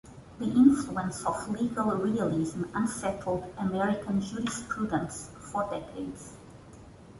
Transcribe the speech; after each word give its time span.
The 0.39 0.45
influence 0.47 1.23
of 1.27 1.47
legal 1.49 1.91
realism 1.95 2.63
unsettled 2.73 3.53
American 3.59 4.19
jurisprudence 4.19 5.29
for 5.37 5.61
decades. 5.69 6.33